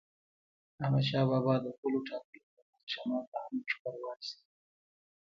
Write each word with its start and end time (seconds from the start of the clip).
احمدشاه 0.81 1.25
بابا 1.31 1.53
د 1.63 1.67
پولو 1.77 1.99
ټاکلو 2.07 2.41
په 2.53 2.57
موخه 2.69 2.87
شمال 2.93 3.23
ته 3.31 3.37
هم 3.43 3.53
لښکر 3.65 3.95
وایست. 3.99 4.37